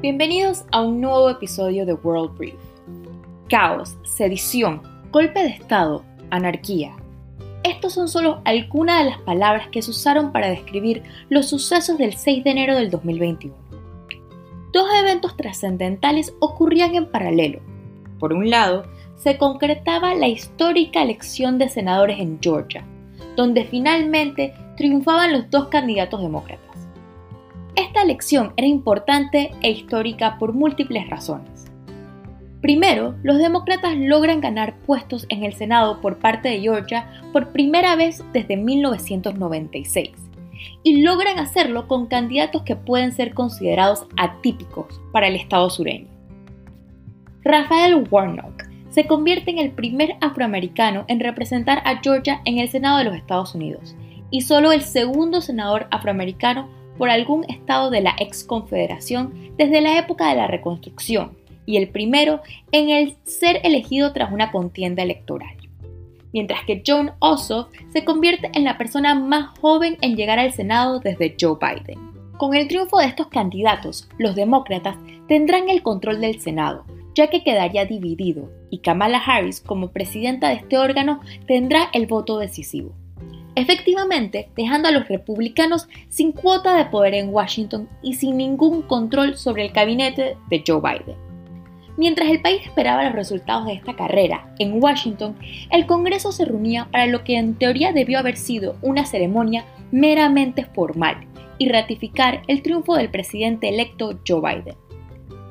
[0.00, 2.54] Bienvenidos a un nuevo episodio de World Brief.
[3.48, 6.94] Caos, sedición, golpe de Estado, anarquía.
[7.64, 12.14] Estos son solo algunas de las palabras que se usaron para describir los sucesos del
[12.14, 13.52] 6 de enero del 2021.
[14.72, 17.58] Dos eventos trascendentales ocurrían en paralelo.
[18.20, 18.84] Por un lado,
[19.16, 22.86] se concretaba la histórica elección de senadores en Georgia,
[23.36, 26.67] donde finalmente triunfaban los dos candidatos demócratas.
[27.88, 31.64] Esta elección era importante e histórica por múltiples razones.
[32.60, 37.96] Primero, los demócratas logran ganar puestos en el Senado por parte de Georgia por primera
[37.96, 40.10] vez desde 1996
[40.82, 46.08] y logran hacerlo con candidatos que pueden ser considerados atípicos para el estado sureño.
[47.42, 52.98] Rafael Warnock se convierte en el primer afroamericano en representar a Georgia en el Senado
[52.98, 53.96] de los Estados Unidos
[54.30, 59.98] y solo el segundo senador afroamericano por algún estado de la ex confederación desde la
[59.98, 62.40] época de la reconstrucción y el primero
[62.72, 65.54] en el ser elegido tras una contienda electoral.
[66.32, 71.00] Mientras que John Ossoff se convierte en la persona más joven en llegar al Senado
[71.00, 71.98] desde Joe Biden.
[72.36, 74.96] Con el triunfo de estos candidatos, los demócratas
[75.26, 80.56] tendrán el control del Senado, ya que quedaría dividido, y Kamala Harris como presidenta de
[80.56, 82.94] este órgano tendrá el voto decisivo
[83.58, 89.36] efectivamente dejando a los republicanos sin cuota de poder en Washington y sin ningún control
[89.36, 91.16] sobre el gabinete de Joe Biden.
[91.96, 95.36] Mientras el país esperaba los resultados de esta carrera, en Washington,
[95.70, 100.64] el Congreso se reunía para lo que en teoría debió haber sido una ceremonia meramente
[100.64, 101.26] formal
[101.58, 104.76] y ratificar el triunfo del presidente electo Joe Biden.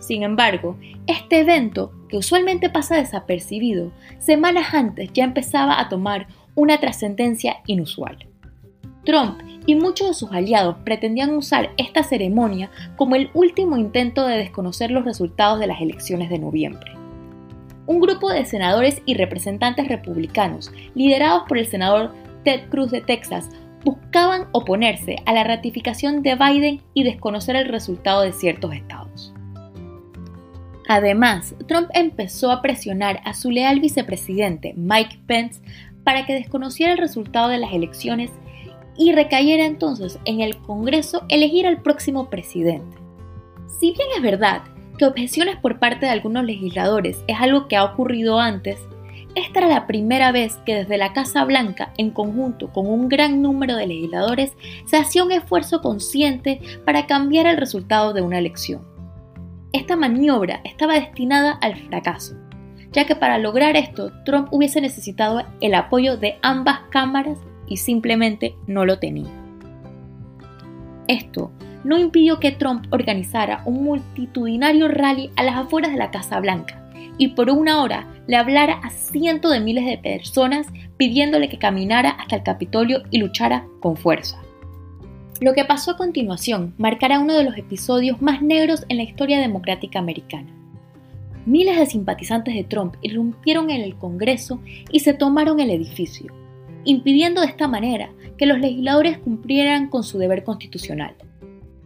[0.00, 6.78] Sin embargo, este evento, que usualmente pasa desapercibido, semanas antes ya empezaba a tomar una
[6.78, 8.18] trascendencia inusual.
[9.04, 14.38] Trump y muchos de sus aliados pretendían usar esta ceremonia como el último intento de
[14.38, 16.92] desconocer los resultados de las elecciones de noviembre.
[17.86, 23.50] Un grupo de senadores y representantes republicanos, liderados por el senador Ted Cruz de Texas,
[23.84, 29.34] buscaban oponerse a la ratificación de Biden y desconocer el resultado de ciertos estados.
[30.88, 35.62] Además, Trump empezó a presionar a su leal vicepresidente Mike Pence
[36.04, 38.30] para que desconociera el resultado de las elecciones
[38.96, 42.98] y recayera entonces en el Congreso elegir al próximo presidente.
[43.66, 44.62] Si bien es verdad
[44.98, 48.78] que objeciones por parte de algunos legisladores es algo que ha ocurrido antes,
[49.34, 53.42] esta era la primera vez que desde la Casa Blanca, en conjunto con un gran
[53.42, 54.52] número de legisladores,
[54.84, 58.86] se hacía un esfuerzo consciente para cambiar el resultado de una elección.
[59.72, 62.36] Esta maniobra estaba destinada al fracaso,
[62.94, 68.54] ya que para lograr esto Trump hubiese necesitado el apoyo de ambas cámaras y simplemente
[68.66, 69.30] no lo tenía.
[71.08, 71.50] Esto
[71.82, 76.80] no impidió que Trump organizara un multitudinario rally a las afueras de la Casa Blanca
[77.18, 82.10] y por una hora le hablara a cientos de miles de personas pidiéndole que caminara
[82.10, 84.40] hasta el Capitolio y luchara con fuerza.
[85.40, 89.40] Lo que pasó a continuación marcará uno de los episodios más negros en la historia
[89.40, 90.63] democrática americana
[91.46, 94.60] miles de simpatizantes de Trump irrumpieron en el Congreso
[94.90, 96.32] y se tomaron el edificio,
[96.84, 101.14] impidiendo de esta manera que los legisladores cumplieran con su deber constitucional.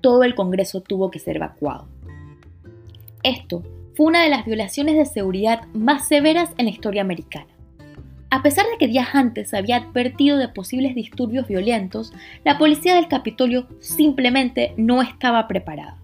[0.00, 1.86] Todo el Congreso tuvo que ser evacuado.
[3.22, 3.62] Esto
[3.94, 7.46] fue una de las violaciones de seguridad más severas en la historia americana.
[8.30, 12.14] A pesar de que días antes se había advertido de posibles disturbios violentos,
[12.44, 15.98] la policía del Capitolio simplemente no estaba preparada.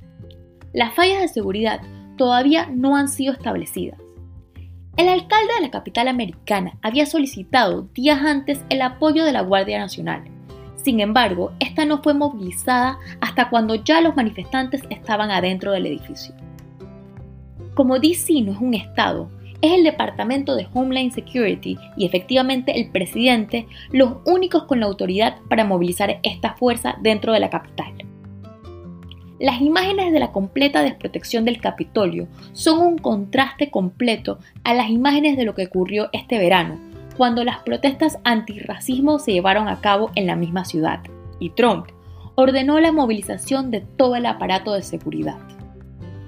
[0.75, 1.81] Las fallas de seguridad
[2.19, 3.99] todavía no han sido establecidas.
[4.99, 9.79] El alcalde de la capital americana había solicitado días antes el apoyo de la Guardia
[9.79, 10.25] Nacional.
[10.75, 16.35] Sin embargo, esta no fue movilizada hasta cuando ya los manifestantes estaban adentro del edificio.
[17.75, 22.91] Como DC no es un estado, es el Departamento de Homeland Security y efectivamente el
[22.91, 27.98] presidente los únicos con la autoridad para movilizar esta fuerza dentro de la capital.
[29.41, 35.37] Las imágenes de la completa desprotección del Capitolio son un contraste completo a las imágenes
[35.37, 36.77] de lo que ocurrió este verano,
[37.17, 41.01] cuando las protestas antirracismo se llevaron a cabo en la misma ciudad,
[41.39, 41.87] y Trump
[42.35, 45.39] ordenó la movilización de todo el aparato de seguridad.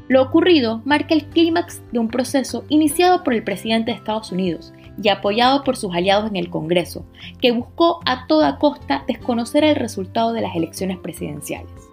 [0.09, 4.73] Lo ocurrido marca el clímax de un proceso iniciado por el presidente de Estados Unidos
[5.03, 7.05] y apoyado por sus aliados en el Congreso,
[7.41, 11.89] que buscó a toda costa desconocer el resultado de las elecciones presidenciales.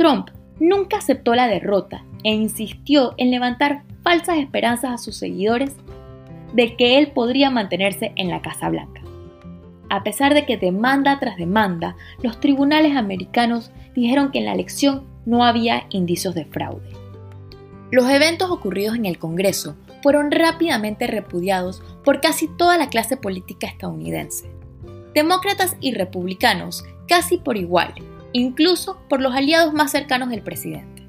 [0.00, 5.76] Trump nunca aceptó la derrota e insistió en levantar falsas esperanzas a sus seguidores
[6.54, 9.02] de que él podría mantenerse en la Casa Blanca.
[9.90, 15.04] A pesar de que demanda tras demanda, los tribunales americanos dijeron que en la elección
[15.26, 16.88] no había indicios de fraude.
[17.90, 23.66] Los eventos ocurridos en el Congreso fueron rápidamente repudiados por casi toda la clase política
[23.66, 24.50] estadounidense.
[25.12, 27.92] Demócratas y republicanos casi por igual,
[28.32, 31.00] incluso por los aliados más cercanos del presidente.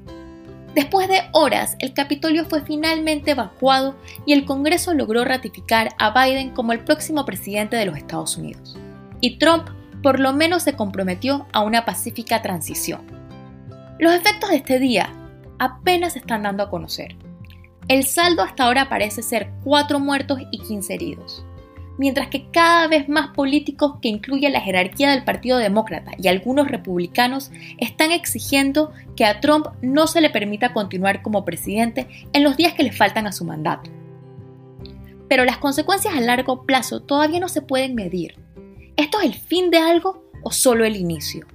[0.74, 6.50] Después de horas, el Capitolio fue finalmente evacuado y el Congreso logró ratificar a Biden
[6.50, 8.78] como el próximo presidente de los Estados Unidos.
[9.20, 9.68] Y Trump
[10.02, 13.02] por lo menos se comprometió a una pacífica transición.
[13.98, 15.12] Los efectos de este día
[15.58, 17.16] apenas se están dando a conocer.
[17.88, 21.44] El saldo hasta ahora parece ser 4 muertos y 15 heridos
[22.02, 26.66] mientras que cada vez más políticos que incluyen la jerarquía del Partido Demócrata y algunos
[26.66, 32.56] republicanos están exigiendo que a Trump no se le permita continuar como presidente en los
[32.56, 33.88] días que le faltan a su mandato.
[35.28, 38.34] Pero las consecuencias a largo plazo todavía no se pueden medir.
[38.96, 41.46] ¿Esto es el fin de algo o solo el inicio?